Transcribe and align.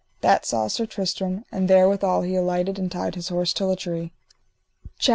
That 0.21 0.47
saw 0.47 0.67
Sir 0.67 0.87
Tristram, 0.87 1.45
and 1.51 1.67
therewithal 1.67 2.23
he 2.23 2.33
alighted 2.35 2.79
and 2.79 2.91
tied 2.91 3.13
his 3.13 3.27
horse 3.29 3.53
till 3.53 3.69
a 3.69 3.75
tree. 3.75 4.11
CHAPTER 4.97 4.99
XIV. 4.99 5.09